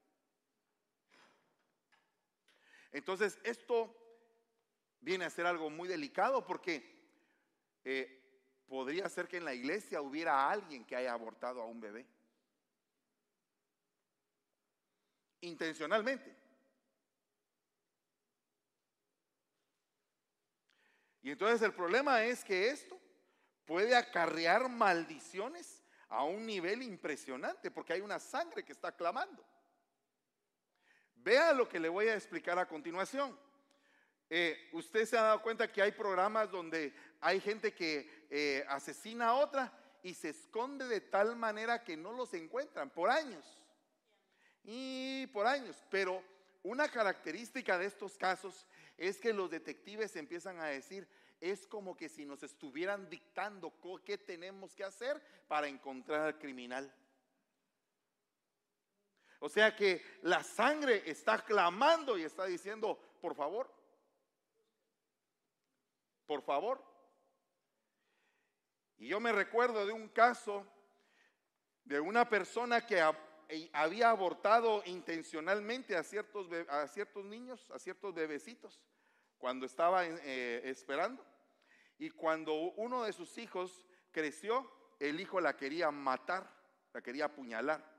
Entonces, 2.93 3.41
esto 3.43 3.93
viene 5.01 5.25
a 5.25 5.31
ser 5.31 5.47
algo 5.47 5.69
muy 5.69 5.89
delicado 5.89 6.47
porque 6.47 6.95
eh, 7.83 8.63
podría 8.69 9.09
ser 9.09 9.27
que 9.27 9.39
en 9.39 9.47
la 9.47 9.55
iglesia 9.55 10.01
hubiera 10.01 10.49
alguien 10.49 10.85
que 10.85 10.95
haya 10.95 11.13
abortado 11.13 11.61
a 11.61 11.67
un 11.67 11.81
bebé. 11.81 12.07
Intencionalmente. 15.45 16.35
Y 21.21 21.31
entonces 21.31 21.61
el 21.63 21.73
problema 21.73 22.25
es 22.25 22.43
que 22.45 22.69
esto 22.71 22.99
puede 23.67 23.95
acarrear 23.95 24.69
maldiciones 24.69 25.83
a 26.09 26.25
un 26.25 26.47
nivel 26.47 26.83
impresionante 26.83 27.71
porque 27.71 27.93
hay 27.95 28.01
una 28.01 28.19
sangre 28.19 28.65
que 28.65 28.73
está 28.73 28.93
clamando. 28.93 29.45
Vea 31.15 31.53
lo 31.53 31.69
que 31.69 31.81
le 31.81 31.89
voy 31.89 32.09
a 32.09 32.15
explicar 32.15 32.59
a 32.59 32.69
continuación. 32.69 33.39
Eh, 34.31 34.71
usted 34.73 35.05
se 35.05 35.19
ha 35.19 35.23
dado 35.23 35.43
cuenta 35.43 35.71
que 35.71 35.83
hay 35.83 35.93
programas 35.93 36.51
donde 36.51 36.95
hay 37.21 37.41
gente 37.41 37.75
que 37.75 38.27
eh, 38.31 38.65
asesina 38.69 39.29
a 39.29 39.35
otra 39.35 39.73
y 40.03 40.15
se 40.15 40.31
esconde 40.31 40.87
de 40.87 41.01
tal 41.03 41.37
manera 41.37 41.85
que 41.85 41.97
no 41.97 42.13
los 42.13 42.33
encuentran 42.33 42.89
por 42.91 43.11
años. 43.11 43.64
Y 44.65 45.27
por 45.29 45.47
años. 45.47 45.77
Pero 45.91 46.23
una 46.63 46.89
característica 46.89 47.79
de 47.79 47.87
estos 47.87 48.17
casos 48.17 48.67
es 48.97 49.19
que 49.19 49.33
los 49.33 49.51
detectives 49.51 50.17
empiezan 50.17 50.61
a 50.61 50.67
decir, 50.67 51.07
es 51.41 51.67
como 51.67 51.97
que 51.97 52.09
si 52.09 52.25
nos 52.25 52.43
estuvieran 52.43 53.09
dictando 53.11 53.73
qué 54.05 54.17
tenemos 54.19 54.75
que 54.75 54.85
hacer 54.85 55.23
para 55.47 55.69
encontrar 55.69 56.23
al 56.23 56.39
criminal. 56.39 56.93
O 59.41 59.49
sea 59.51 59.77
que 59.77 60.03
la 60.23 60.43
sangre 60.43 61.03
está 61.05 61.45
clamando 61.45 62.17
y 62.17 62.23
está 62.23 62.47
diciendo, 62.47 62.99
por 63.21 63.35
favor, 63.35 63.71
por 66.27 66.41
favor. 66.41 66.83
Y 68.97 69.09
yo 69.09 69.21
me 69.21 69.33
recuerdo 69.33 69.85
de 69.85 69.93
un 69.93 70.09
caso 70.09 70.67
de 71.85 72.01
una 72.01 72.27
persona 72.27 72.87
que 72.87 73.03
había 73.73 74.11
abortado 74.11 74.83
intencionalmente 74.87 75.97
a 75.97 76.03
ciertos, 76.03 76.49
a 76.69 76.87
ciertos 76.89 77.25
niños, 77.25 77.71
a 77.71 77.79
ciertos 77.79 78.15
bebecitos, 78.15 78.81
cuando 79.39 79.67
estaba 79.67 80.07
eh, 80.07 80.63
esperando. 80.65 81.25
Y 81.99 82.11
cuando 82.11 82.55
uno 82.55 83.05
de 83.05 83.13
sus 83.13 83.39
hijos 83.39 83.87
creció, 84.11 84.71
el 84.99 85.21
hijo 85.21 85.41
la 85.41 85.57
quería 85.57 85.91
matar, 85.91 86.51
la 86.93 87.03
quería 87.03 87.27
apuñalar 87.27 87.95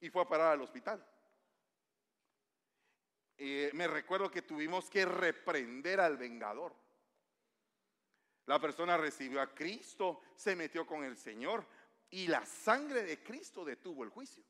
y 0.00 0.10
fue 0.10 0.22
a 0.22 0.28
parar 0.28 0.52
al 0.52 0.62
hospital. 0.62 1.04
me 3.38 3.86
recuerdo 3.86 4.30
que 4.30 4.42
tuvimos 4.42 4.88
que 4.90 5.04
reprender 5.04 6.00
al 6.00 6.16
vengador. 6.16 6.74
La 8.46 8.60
persona 8.60 8.96
recibió 8.96 9.40
a 9.40 9.52
Cristo, 9.52 10.20
se 10.36 10.54
metió 10.54 10.86
con 10.86 11.02
el 11.02 11.16
Señor 11.16 11.66
y 12.10 12.28
la 12.28 12.44
sangre 12.46 13.02
de 13.02 13.22
Cristo 13.22 13.64
detuvo 13.64 14.04
el 14.04 14.10
juicio. 14.10 14.42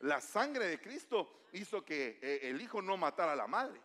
La 0.00 0.20
sangre 0.20 0.66
de 0.66 0.80
Cristo 0.80 1.44
hizo 1.52 1.84
que 1.84 2.18
eh, 2.20 2.40
el 2.50 2.60
hijo 2.60 2.82
no 2.82 2.96
matara 2.96 3.32
a 3.32 3.36
la 3.36 3.46
madre. 3.46 3.80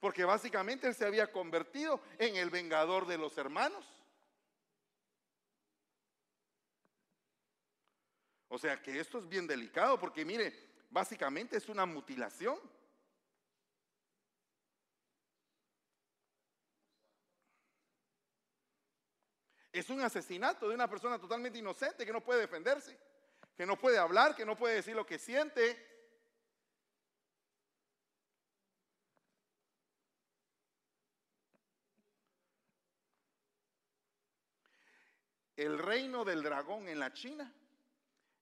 Porque 0.00 0.24
básicamente 0.24 0.86
él 0.86 0.94
se 0.94 1.06
había 1.06 1.30
convertido 1.32 2.00
en 2.18 2.36
el 2.36 2.50
vengador 2.50 3.06
de 3.06 3.18
los 3.18 3.36
hermanos. 3.38 3.84
O 8.48 8.58
sea 8.58 8.80
que 8.80 9.00
esto 9.00 9.18
es 9.18 9.28
bien 9.28 9.46
delicado 9.46 9.98
porque 9.98 10.24
mire, 10.24 10.54
básicamente 10.90 11.56
es 11.56 11.68
una 11.68 11.84
mutilación. 11.84 12.58
Es 19.76 19.90
un 19.90 20.00
asesinato 20.00 20.70
de 20.70 20.74
una 20.74 20.88
persona 20.88 21.18
totalmente 21.18 21.58
inocente 21.58 22.06
que 22.06 22.12
no 22.12 22.24
puede 22.24 22.40
defenderse, 22.40 22.98
que 23.54 23.66
no 23.66 23.78
puede 23.78 23.98
hablar, 23.98 24.34
que 24.34 24.46
no 24.46 24.56
puede 24.56 24.76
decir 24.76 24.96
lo 24.96 25.04
que 25.04 25.18
siente. 25.18 25.76
El 35.56 35.78
reino 35.78 36.24
del 36.24 36.42
dragón 36.42 36.88
en 36.88 36.98
la 36.98 37.12
China 37.12 37.52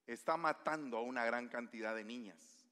está 0.07 0.37
matando 0.37 0.99
a 0.99 1.03
una 1.03 1.25
gran 1.25 1.49
cantidad 1.49 1.97
de 1.97 2.05
niñas. 2.05 2.65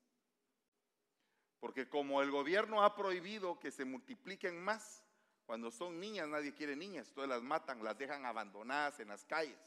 Porque 1.59 1.89
como 1.89 2.23
el 2.23 2.31
gobierno 2.31 2.85
ha 2.85 2.95
prohibido 2.95 3.59
que 3.59 3.73
se 3.73 3.85
multipliquen 3.85 4.63
más, 4.63 5.02
cuando 5.47 5.71
son 5.71 5.99
niñas 5.99 6.29
nadie 6.29 6.55
quiere 6.55 6.77
niñas, 6.77 7.09
entonces 7.09 7.29
las 7.29 7.43
matan, 7.43 7.83
las 7.83 7.99
dejan 7.99 8.25
abandonadas 8.25 9.01
en 9.01 9.09
las 9.09 9.25
calles. 9.25 9.59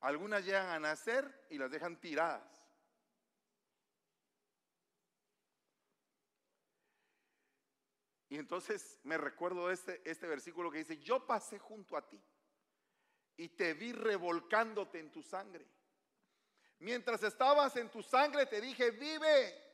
Algunas 0.00 0.44
llegan 0.44 0.68
a 0.68 0.80
nacer 0.80 1.46
y 1.50 1.58
las 1.58 1.70
dejan 1.70 2.00
tiradas. 2.00 2.62
Y 8.28 8.38
entonces 8.38 8.98
me 9.04 9.18
recuerdo 9.18 9.70
este, 9.70 10.00
este 10.10 10.26
versículo 10.26 10.70
que 10.70 10.78
dice, 10.78 10.98
yo 10.98 11.26
pasé 11.26 11.58
junto 11.58 11.96
a 11.98 12.08
ti 12.08 12.18
y 13.36 13.50
te 13.50 13.74
vi 13.74 13.92
revolcándote 13.92 14.98
en 14.98 15.12
tu 15.12 15.22
sangre. 15.22 15.66
Mientras 16.78 17.22
estabas 17.22 17.76
en 17.76 17.90
tu 17.90 18.02
sangre 18.02 18.46
te 18.46 18.60
dije, 18.60 18.90
vive. 18.90 19.71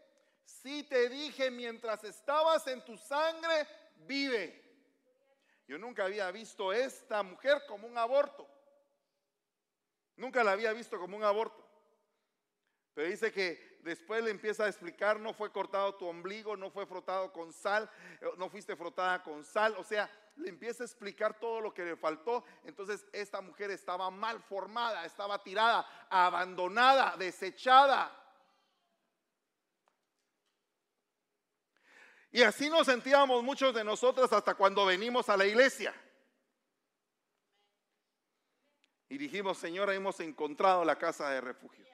Sí 0.49 0.83
te 0.85 1.11
dije, 1.11 1.51
mientras 1.51 2.03
estabas 2.05 2.67
en 2.69 2.83
tu 2.83 2.97
sangre, 2.97 3.69
vive. 4.07 4.65
Yo 5.67 5.77
nunca 5.77 6.07
había 6.07 6.31
visto 6.31 6.73
esta 6.73 7.23
mujer 7.23 7.63
como 7.69 7.87
un 7.87 7.99
aborto. 7.99 8.49
Nunca 10.17 10.43
la 10.43 10.53
había 10.53 10.73
visto 10.73 10.99
como 10.99 11.19
un 11.19 11.23
aborto. 11.23 11.63
Pero 12.95 13.11
dice 13.11 13.31
que 13.31 13.79
después 13.83 14.25
le 14.25 14.31
empieza 14.31 14.65
a 14.65 14.69
explicar, 14.69 15.21
no 15.21 15.35
fue 15.35 15.53
cortado 15.53 15.95
tu 15.97 16.07
ombligo, 16.07 16.57
no 16.57 16.71
fue 16.71 16.87
frotado 16.87 17.31
con 17.31 17.53
sal, 17.53 17.89
eh, 18.23 18.27
no 18.39 18.49
fuiste 18.49 18.75
frotada 18.75 19.23
con 19.23 19.45
sal. 19.45 19.77
O 19.77 19.85
sea, 19.85 20.11
le 20.37 20.49
empieza 20.49 20.83
a 20.83 20.87
explicar 20.87 21.39
todo 21.39 21.61
lo 21.61 21.75
que 21.75 21.85
le 21.85 21.95
faltó. 21.95 22.43
Entonces 22.65 23.07
esta 23.13 23.43
mujer 23.43 23.71
estaba 23.71 24.11
mal 24.11 24.41
formada, 24.41 25.05
estaba 25.05 25.43
tirada, 25.43 25.87
abandonada, 26.09 27.19
desechada. 27.19 28.18
Y 32.31 32.43
así 32.43 32.69
nos 32.69 32.87
sentíamos 32.87 33.43
muchos 33.43 33.75
de 33.75 33.85
nosotros 33.85 34.33
hasta 34.33 34.55
cuando 34.55 34.85
venimos 34.85 35.29
a 35.29 35.37
la 35.37 35.47
iglesia. 35.47 35.95
Y 39.09 39.17
dijimos, 39.17 39.57
Señor, 39.57 39.91
hemos 39.91 40.21
encontrado 40.21 40.85
la 40.85 40.99
casa 40.99 41.31
de 41.31 41.41
refugio. 41.41 41.87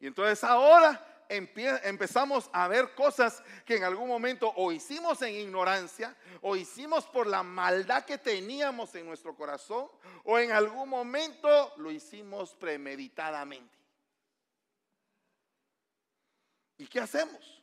Y 0.00 0.06
entonces 0.06 0.42
ahora 0.44 1.24
empezamos 1.28 2.48
a 2.52 2.68
ver 2.68 2.94
cosas 2.94 3.42
que 3.64 3.76
en 3.76 3.84
algún 3.84 4.08
momento 4.08 4.52
o 4.56 4.72
hicimos 4.72 5.20
en 5.22 5.34
ignorancia, 5.34 6.16
o 6.40 6.56
hicimos 6.56 7.04
por 7.06 7.26
la 7.26 7.42
maldad 7.42 8.04
que 8.04 8.16
teníamos 8.16 8.94
en 8.94 9.06
nuestro 9.06 9.34
corazón, 9.34 9.90
o 10.24 10.38
en 10.38 10.52
algún 10.52 10.88
momento 10.88 11.74
lo 11.76 11.90
hicimos 11.90 12.54
premeditadamente. 12.54 13.76
¿Y 16.78 16.86
qué 16.86 17.00
hacemos? 17.00 17.62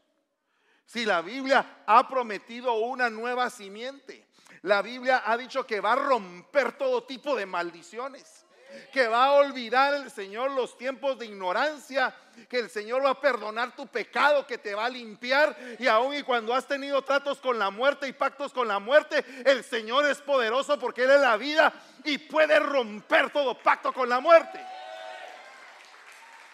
Si 0.86 1.06
la 1.06 1.22
Biblia 1.22 1.84
ha 1.86 2.08
prometido 2.08 2.74
una 2.74 3.10
nueva 3.10 3.50
simiente, 3.50 4.28
la 4.62 4.82
Biblia 4.82 5.24
ha 5.26 5.36
dicho 5.38 5.66
que 5.66 5.82
va 5.82 5.94
a 5.94 5.98
romper 5.98 6.74
todo 6.74 7.04
tipo 7.04 7.36
de 7.36 7.46
maldiciones 7.46 8.44
que 8.92 9.08
va 9.08 9.26
a 9.26 9.34
olvidar 9.34 9.94
el 9.94 10.10
Señor 10.12 10.52
los 10.52 10.78
tiempos 10.78 11.18
de 11.18 11.26
ignorancia, 11.26 12.16
que 12.50 12.60
el 12.60 12.70
Señor 12.70 13.04
va 13.04 13.12
a 13.12 13.22
perdonar 13.22 13.76
tu 13.76 13.88
pecado, 13.88 14.46
que 14.48 14.58
te 14.58 14.74
va 14.74 14.86
a 14.86 14.90
limpiar 14.90 15.56
y 15.80 15.88
aun 15.88 16.16
y 16.16 16.24
cuando 16.24 16.54
has 16.54 16.68
tenido 16.68 17.02
tratos 17.04 17.40
con 17.40 17.58
la 17.60 17.70
muerte 17.70 18.08
y 18.08 18.14
pactos 18.14 18.52
con 18.54 18.68
la 18.68 18.80
muerte, 18.80 19.24
el 19.46 19.64
Señor 19.64 20.06
es 20.06 20.22
poderoso 20.22 20.80
porque 20.80 21.04
Él 21.04 21.12
es 21.12 21.22
la 21.22 21.38
vida 21.38 21.74
y 22.04 22.18
puede 22.18 22.60
romper 22.60 23.32
todo 23.32 23.58
pacto 23.58 23.94
con 23.94 24.10
la 24.10 24.20
muerte. 24.20 24.60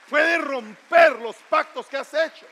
Puede 0.10 0.40
romper 0.40 1.20
los 1.20 1.36
pactos 1.50 1.88
que 1.88 1.98
has 1.98 2.14
hecho 2.14 2.46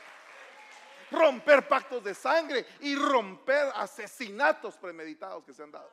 romper 1.10 1.66
pactos 1.66 2.02
de 2.04 2.14
sangre 2.14 2.66
y 2.80 2.94
romper 2.94 3.70
asesinatos 3.74 4.76
premeditados 4.76 5.44
que 5.44 5.52
se 5.52 5.62
han 5.62 5.72
dado. 5.72 5.90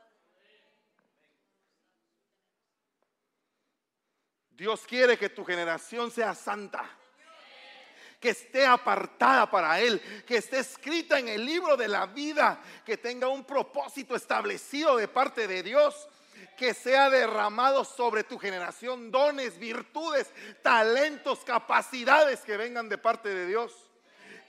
Dios 4.52 4.86
quiere 4.88 5.18
que 5.18 5.30
tu 5.30 5.44
generación 5.44 6.10
sea 6.10 6.34
santa, 6.34 6.90
que 8.22 8.30
esté 8.30 8.66
apartada 8.66 9.52
para 9.52 9.80
Él, 9.82 10.02
que 10.26 10.38
esté 10.38 10.60
escrita 10.60 11.20
en 11.20 11.28
el 11.28 11.46
libro 11.46 11.76
de 11.76 11.90
la 11.90 12.06
vida, 12.06 12.62
que 12.86 12.98
tenga 12.98 13.28
un 13.28 13.44
propósito 13.44 14.16
establecido 14.16 14.96
de 14.96 15.10
parte 15.10 15.48
de 15.48 15.62
Dios, 15.62 16.08
que 16.56 16.74
sea 16.74 17.10
derramado 17.10 17.84
sobre 17.84 18.24
tu 18.24 18.40
generación 18.40 19.12
dones, 19.12 19.58
virtudes, 19.58 20.32
talentos, 20.62 21.40
capacidades 21.44 22.40
que 22.42 22.56
vengan 22.56 22.88
de 22.88 22.98
parte 22.98 23.30
de 23.30 23.48
Dios. 23.48 23.85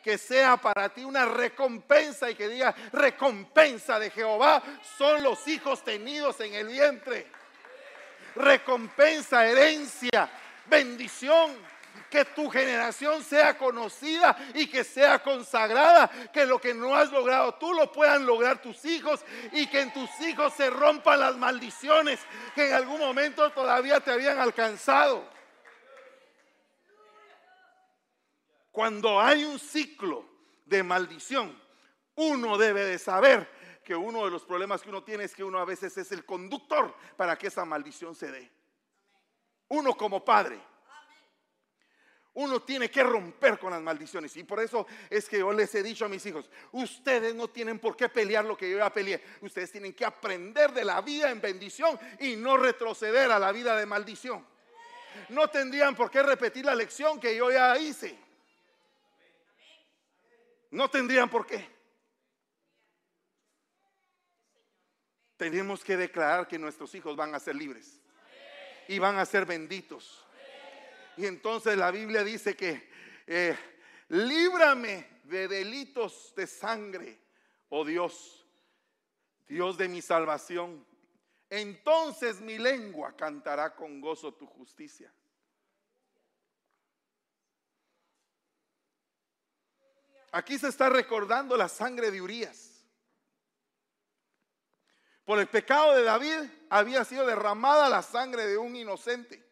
Que 0.06 0.18
sea 0.18 0.56
para 0.56 0.88
ti 0.88 1.02
una 1.02 1.24
recompensa 1.24 2.30
y 2.30 2.36
que 2.36 2.46
diga, 2.46 2.72
recompensa 2.92 3.98
de 3.98 4.10
Jehová 4.10 4.62
son 4.96 5.20
los 5.24 5.48
hijos 5.48 5.82
tenidos 5.82 6.38
en 6.38 6.54
el 6.54 6.68
vientre 6.68 7.26
recompensa, 8.36 9.46
herencia, 9.46 10.30
bendición. 10.66 11.76
Que 12.10 12.24
tu 12.24 12.48
generación 12.50 13.24
sea 13.24 13.58
conocida 13.58 14.36
y 14.54 14.66
que 14.68 14.84
sea 14.84 15.18
consagrada. 15.18 16.08
Que 16.32 16.46
lo 16.46 16.60
que 16.60 16.72
no 16.72 16.94
has 16.94 17.10
logrado 17.10 17.54
tú 17.54 17.72
lo 17.72 17.90
puedan 17.90 18.24
lograr 18.24 18.62
tus 18.62 18.84
hijos 18.84 19.24
y 19.50 19.66
que 19.66 19.80
en 19.80 19.92
tus 19.92 20.08
hijos 20.20 20.52
se 20.54 20.70
rompan 20.70 21.18
las 21.18 21.36
maldiciones 21.36 22.20
que 22.54 22.68
en 22.68 22.74
algún 22.74 23.00
momento 23.00 23.50
todavía 23.50 23.98
te 24.00 24.12
habían 24.12 24.38
alcanzado. 24.38 25.35
Cuando 28.76 29.18
hay 29.18 29.42
un 29.42 29.58
ciclo 29.58 30.22
de 30.66 30.82
maldición, 30.82 31.58
uno 32.16 32.58
debe 32.58 32.84
de 32.84 32.98
saber 32.98 33.48
que 33.82 33.96
uno 33.96 34.26
de 34.26 34.30
los 34.30 34.44
problemas 34.44 34.82
que 34.82 34.90
uno 34.90 35.02
tiene 35.02 35.24
es 35.24 35.34
que 35.34 35.42
uno 35.42 35.58
a 35.58 35.64
veces 35.64 35.96
es 35.96 36.12
el 36.12 36.26
conductor 36.26 36.94
para 37.16 37.38
que 37.38 37.46
esa 37.46 37.64
maldición 37.64 38.14
se 38.14 38.30
dé. 38.30 38.52
Uno 39.68 39.96
como 39.96 40.22
padre. 40.22 40.60
Uno 42.34 42.60
tiene 42.60 42.90
que 42.90 43.02
romper 43.02 43.58
con 43.58 43.70
las 43.70 43.80
maldiciones. 43.80 44.36
Y 44.36 44.44
por 44.44 44.60
eso 44.60 44.86
es 45.08 45.26
que 45.26 45.38
yo 45.38 45.54
les 45.54 45.74
he 45.74 45.82
dicho 45.82 46.04
a 46.04 46.08
mis 46.08 46.26
hijos, 46.26 46.50
ustedes 46.72 47.34
no 47.34 47.48
tienen 47.48 47.78
por 47.78 47.96
qué 47.96 48.10
pelear 48.10 48.44
lo 48.44 48.58
que 48.58 48.70
yo 48.70 48.76
ya 48.76 48.92
peleé. 48.92 49.24
Ustedes 49.40 49.72
tienen 49.72 49.94
que 49.94 50.04
aprender 50.04 50.74
de 50.74 50.84
la 50.84 51.00
vida 51.00 51.30
en 51.30 51.40
bendición 51.40 51.98
y 52.20 52.36
no 52.36 52.58
retroceder 52.58 53.30
a 53.32 53.38
la 53.38 53.52
vida 53.52 53.74
de 53.74 53.86
maldición. 53.86 54.46
No 55.30 55.48
tendrían 55.48 55.96
por 55.96 56.10
qué 56.10 56.22
repetir 56.22 56.66
la 56.66 56.74
lección 56.74 57.18
que 57.18 57.34
yo 57.34 57.50
ya 57.50 57.78
hice. 57.78 58.25
No 60.70 60.90
tendrían 60.90 61.28
por 61.28 61.46
qué. 61.46 61.76
tenemos 65.36 65.84
que 65.84 65.96
declarar 65.96 66.48
que 66.48 66.58
nuestros 66.58 66.94
hijos 66.94 67.16
van 67.16 67.34
a 67.34 67.40
ser 67.40 67.54
libres 67.56 68.00
y 68.88 68.98
van 68.98 69.18
a 69.18 69.26
ser 69.26 69.44
benditos. 69.44 70.24
Y 71.16 71.26
entonces 71.26 71.76
la 71.76 71.90
Biblia 71.90 72.24
dice 72.24 72.56
que 72.56 72.88
eh, 73.26 73.56
líbrame 74.08 75.20
de 75.24 75.48
delitos 75.48 76.32
de 76.36 76.46
sangre, 76.46 77.18
oh 77.68 77.84
Dios, 77.84 78.46
Dios 79.48 79.76
de 79.76 79.88
mi 79.88 80.02
salvación. 80.02 80.86
Entonces 81.48 82.40
mi 82.40 82.58
lengua 82.58 83.16
cantará 83.16 83.74
con 83.74 84.00
gozo 84.00 84.34
tu 84.34 84.46
justicia. 84.46 85.12
Aquí 90.32 90.58
se 90.58 90.68
está 90.68 90.88
recordando 90.88 91.56
la 91.56 91.68
sangre 91.68 92.10
de 92.10 92.20
Urias. 92.20 92.66
Por 95.24 95.38
el 95.40 95.48
pecado 95.48 95.94
de 95.94 96.04
David 96.04 96.38
había 96.70 97.04
sido 97.04 97.26
derramada 97.26 97.88
la 97.88 98.02
sangre 98.02 98.46
de 98.46 98.56
un 98.56 98.76
inocente. 98.76 99.44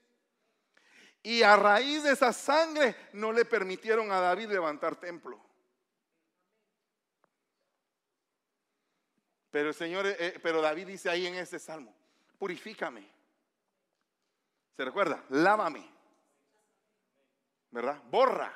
Y 1.22 1.42
a 1.42 1.56
raíz 1.56 2.02
de 2.02 2.12
esa 2.12 2.32
sangre 2.32 2.94
no 3.14 3.32
le 3.32 3.44
permitieron 3.44 4.12
a 4.12 4.20
David 4.20 4.48
levantar 4.48 4.96
templo. 4.96 5.42
Pero 9.50 9.68
el 9.68 9.74
Señor, 9.74 10.06
eh, 10.06 10.16
eh, 10.18 10.40
pero 10.42 10.60
David 10.60 10.88
dice 10.88 11.08
ahí 11.08 11.26
en 11.26 11.36
ese 11.36 11.58
salmo, 11.58 11.94
purifícame. 12.38 13.08
¿Se 14.76 14.84
recuerda? 14.84 15.24
Lávame. 15.30 15.88
¿Verdad? 17.70 18.02
Borra. 18.10 18.52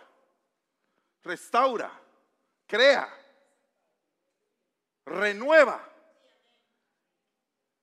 Restaura. 1.23 1.91
Crea. 2.69 3.13
Renueva. 5.05 5.85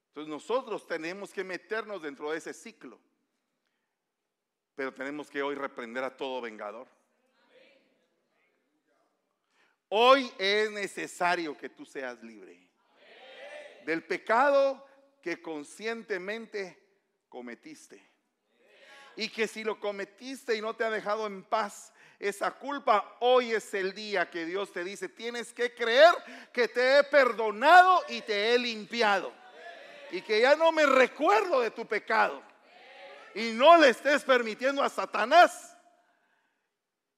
Entonces 0.08 0.30
nosotros 0.30 0.88
tenemos 0.88 1.34
que 1.34 1.44
meternos 1.44 2.02
dentro 2.02 2.32
de 2.32 2.38
ese 2.38 2.54
ciclo. 2.54 2.98
Pero 4.76 4.94
tenemos 4.94 5.30
que 5.30 5.42
hoy 5.42 5.56
reprender 5.56 6.04
a 6.06 6.16
todo 6.16 6.40
vengador. 6.40 6.88
Hoy 9.90 10.32
es 10.38 10.72
necesario 10.72 11.58
que 11.58 11.70
tú 11.70 11.86
seas 11.86 12.22
libre 12.24 12.66
del 13.86 14.04
pecado 14.04 14.86
que 15.22 15.42
conscientemente 15.42 16.78
cometiste. 17.30 18.04
Y 19.16 19.30
que 19.30 19.48
si 19.48 19.64
lo 19.64 19.80
cometiste 19.80 20.56
y 20.56 20.62
no 20.62 20.76
te 20.76 20.84
ha 20.84 20.90
dejado 20.90 21.26
en 21.28 21.44
paz 21.44 21.94
esa 22.20 22.52
culpa, 22.52 23.18
hoy 23.20 23.54
es 23.54 23.74
el 23.74 23.94
día 23.94 24.30
que 24.30 24.46
Dios 24.46 24.72
te 24.72 24.84
dice, 24.84 25.10
tienes 25.10 25.54
que 25.54 25.74
creer 25.74 26.14
que 26.54 26.68
te 26.68 27.00
he 27.00 27.04
perdonado 27.04 28.04
y 28.10 28.22
te 28.22 28.54
he 28.54 28.60
limpiado 28.60 29.32
y 30.12 30.22
que 30.22 30.42
ya 30.42 30.56
no 30.56 30.72
me 30.72 30.86
recuerdo 30.86 31.62
de 31.62 31.72
tu 31.72 31.86
pecado. 31.86 32.42
Y 33.34 33.52
no 33.52 33.78
le 33.78 33.90
estés 33.90 34.24
permitiendo 34.24 34.82
a 34.82 34.90
Satanás 34.90 35.76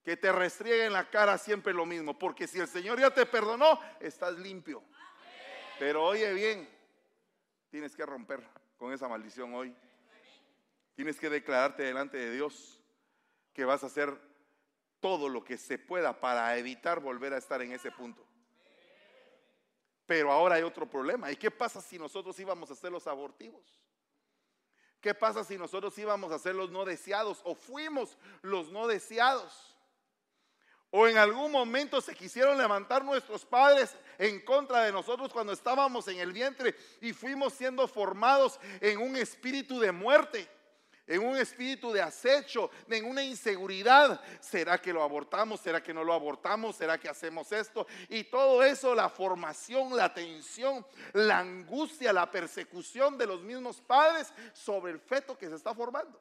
que 0.02 0.16
te 0.16 0.32
restriegue 0.32 0.86
en 0.86 0.92
la 0.92 1.08
cara 1.08 1.38
siempre 1.38 1.72
lo 1.72 1.86
mismo. 1.86 2.18
Porque 2.18 2.48
si 2.48 2.58
el 2.58 2.66
Señor 2.66 2.98
ya 2.98 3.10
te 3.10 3.24
perdonó, 3.24 3.80
estás 4.00 4.36
limpio. 4.38 4.82
Pero 5.78 6.04
oye 6.04 6.32
bien, 6.32 6.68
tienes 7.70 7.94
que 7.94 8.04
romper 8.04 8.42
con 8.78 8.92
esa 8.92 9.06
maldición 9.06 9.54
hoy. 9.54 9.72
Tienes 10.96 11.20
que 11.20 11.30
declararte 11.30 11.84
delante 11.84 12.16
de 12.16 12.32
Dios 12.32 12.80
que 13.52 13.64
vas 13.64 13.84
a 13.84 13.86
hacer 13.86 14.27
todo 15.00 15.28
lo 15.28 15.44
que 15.44 15.56
se 15.56 15.78
pueda 15.78 16.18
para 16.18 16.56
evitar 16.56 17.00
volver 17.00 17.32
a 17.32 17.38
estar 17.38 17.62
en 17.62 17.72
ese 17.72 17.90
punto. 17.90 18.24
Pero 20.06 20.32
ahora 20.32 20.56
hay 20.56 20.62
otro 20.62 20.88
problema. 20.88 21.30
¿Y 21.30 21.36
qué 21.36 21.50
pasa 21.50 21.80
si 21.80 21.98
nosotros 21.98 22.38
íbamos 22.40 22.70
a 22.70 22.74
ser 22.74 22.90
los 22.90 23.06
abortivos? 23.06 23.62
¿Qué 25.00 25.14
pasa 25.14 25.44
si 25.44 25.56
nosotros 25.56 25.96
íbamos 25.98 26.32
a 26.32 26.38
ser 26.38 26.54
los 26.54 26.70
no 26.70 26.84
deseados 26.84 27.40
o 27.44 27.54
fuimos 27.54 28.16
los 28.42 28.70
no 28.70 28.86
deseados? 28.86 29.76
O 30.90 31.06
en 31.06 31.18
algún 31.18 31.52
momento 31.52 32.00
se 32.00 32.14
quisieron 32.14 32.56
levantar 32.56 33.04
nuestros 33.04 33.44
padres 33.44 33.94
en 34.16 34.40
contra 34.40 34.82
de 34.82 34.92
nosotros 34.92 35.30
cuando 35.30 35.52
estábamos 35.52 36.08
en 36.08 36.18
el 36.18 36.32
vientre 36.32 36.74
y 37.00 37.12
fuimos 37.12 37.52
siendo 37.52 37.86
formados 37.86 38.58
en 38.80 38.98
un 38.98 39.14
espíritu 39.16 39.78
de 39.78 39.92
muerte 39.92 40.48
en 41.08 41.26
un 41.26 41.36
espíritu 41.36 41.90
de 41.90 42.02
acecho, 42.02 42.70
en 42.88 43.06
una 43.06 43.22
inseguridad. 43.22 44.20
¿Será 44.40 44.78
que 44.78 44.92
lo 44.92 45.02
abortamos? 45.02 45.60
¿Será 45.60 45.82
que 45.82 45.94
no 45.94 46.04
lo 46.04 46.12
abortamos? 46.12 46.76
¿Será 46.76 46.98
que 46.98 47.08
hacemos 47.08 47.50
esto? 47.50 47.86
Y 48.08 48.24
todo 48.24 48.62
eso, 48.62 48.94
la 48.94 49.08
formación, 49.08 49.96
la 49.96 50.12
tensión, 50.12 50.86
la 51.14 51.38
angustia, 51.38 52.12
la 52.12 52.30
persecución 52.30 53.16
de 53.16 53.26
los 53.26 53.40
mismos 53.40 53.80
padres 53.80 54.32
sobre 54.52 54.92
el 54.92 55.00
feto 55.00 55.36
que 55.36 55.48
se 55.48 55.56
está 55.56 55.74
formando. 55.74 56.20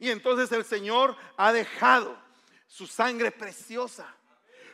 Y 0.00 0.10
entonces 0.10 0.50
el 0.52 0.64
Señor 0.64 1.16
ha 1.36 1.52
dejado 1.52 2.18
su 2.66 2.86
sangre 2.86 3.30
preciosa, 3.30 4.12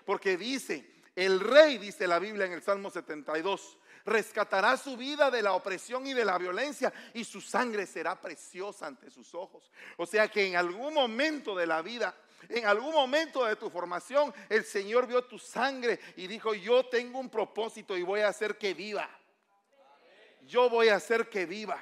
porque 0.04 0.36
dice, 0.36 0.88
el 1.16 1.40
rey, 1.40 1.78
dice 1.78 2.06
la 2.06 2.18
Biblia 2.18 2.46
en 2.46 2.52
el 2.52 2.62
Salmo 2.62 2.90
72, 2.90 3.76
rescatará 4.06 4.76
su 4.76 4.96
vida 4.96 5.30
de 5.30 5.42
la 5.42 5.52
opresión 5.52 6.06
y 6.06 6.14
de 6.14 6.24
la 6.24 6.38
violencia 6.38 6.92
y 7.12 7.24
su 7.24 7.40
sangre 7.40 7.84
será 7.86 8.18
preciosa 8.18 8.86
ante 8.86 9.10
sus 9.10 9.34
ojos. 9.34 9.70
O 9.98 10.06
sea 10.06 10.28
que 10.28 10.46
en 10.46 10.56
algún 10.56 10.94
momento 10.94 11.54
de 11.54 11.66
la 11.66 11.82
vida 11.82 12.14
en 12.48 12.66
algún 12.66 12.92
momento 12.92 13.44
de 13.44 13.56
tu 13.56 13.70
formación, 13.70 14.32
el 14.48 14.64
Señor 14.64 15.06
vio 15.06 15.24
tu 15.24 15.38
sangre 15.38 15.98
y 16.16 16.28
dijo, 16.28 16.54
yo 16.54 16.86
tengo 16.86 17.18
un 17.18 17.28
propósito 17.28 17.96
y 17.96 18.02
voy 18.02 18.20
a 18.20 18.28
hacer 18.28 18.56
que 18.56 18.72
viva. 18.72 19.08
Yo 20.42 20.70
voy 20.70 20.88
a 20.88 20.96
hacer 20.96 21.28
que 21.28 21.44
viva. 21.44 21.80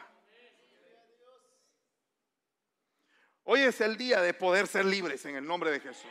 Hoy 3.43 3.61
es 3.61 3.81
el 3.83 3.99
día 3.99 4.23
de 4.23 4.33
poder 4.33 4.67
ser 4.67 4.87
libres 4.87 5.27
en 5.27 5.37
el 5.37 5.47
nombre 5.47 5.71
de 5.71 5.81
Jesús. 5.81 6.11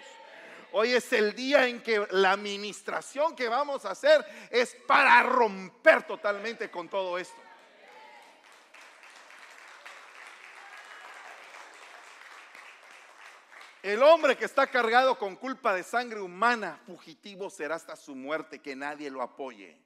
Hoy 0.75 0.91
es 0.91 1.13
el 1.13 1.35
día 1.35 1.67
en 1.67 1.83
que 1.83 2.03
la 2.09 2.31
administración 2.31 3.35
que 3.35 3.47
vamos 3.47 3.85
a 3.85 3.91
hacer 3.91 4.25
es 4.49 4.75
para 4.87 5.21
romper 5.21 6.01
totalmente 6.01 6.71
con 6.71 6.89
todo 6.89 7.19
esto. 7.19 7.39
El 13.83 14.01
hombre 14.01 14.35
que 14.35 14.45
está 14.45 14.65
cargado 14.65 15.19
con 15.19 15.35
culpa 15.35 15.75
de 15.75 15.83
sangre 15.83 16.19
humana, 16.19 16.81
fugitivo 16.87 17.51
será 17.51 17.75
hasta 17.75 17.95
su 17.95 18.15
muerte, 18.15 18.57
que 18.59 18.75
nadie 18.75 19.11
lo 19.11 19.21
apoye. 19.21 19.77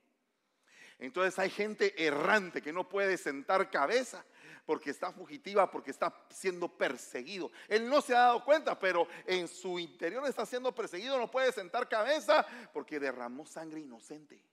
Entonces 1.00 1.38
hay 1.38 1.50
gente 1.50 2.02
errante 2.02 2.62
que 2.62 2.72
no 2.72 2.88
puede 2.88 3.18
sentar 3.18 3.70
cabeza 3.70 4.24
porque 4.68 4.92
está 4.92 5.14
fugitiva, 5.14 5.72
porque 5.72 5.92
está 5.92 6.14
siendo 6.30 6.68
perseguido. 6.68 7.50
Él 7.70 7.90
no 7.90 8.02
se 8.02 8.14
ha 8.14 8.20
dado 8.20 8.44
cuenta, 8.44 8.78
pero 8.78 9.08
en 9.26 9.48
su 9.48 9.80
interior 9.80 10.28
está 10.28 10.46
siendo 10.46 10.76
perseguido, 10.76 11.18
no 11.18 11.32
puede 11.32 11.54
sentar 11.54 11.88
cabeza 11.88 12.46
porque 12.74 13.00
derramó 13.00 13.46
sangre 13.46 13.80
inocente. 13.80 14.44